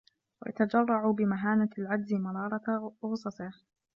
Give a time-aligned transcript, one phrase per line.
[0.45, 3.51] وَيَتَجَرَّعُ بِمَهَانَةِ الْعَجْزِ مَرَارَةَ غُصَصِهِ